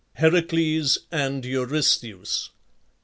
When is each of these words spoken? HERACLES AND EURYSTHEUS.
HERACLES 0.15 0.97
AND 1.11 1.45
EURYSTHEUS. 1.45 2.49